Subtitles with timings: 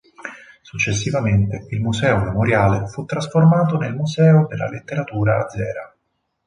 [0.63, 5.95] Successivamente, il museo memoriale fu trasformato nel Museo della letteratura azera.